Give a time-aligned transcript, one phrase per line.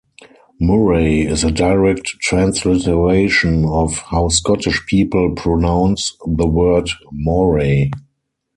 [0.59, 7.91] "Murray" is a direct transliteration of how Scottish people pronounce the word "Moray".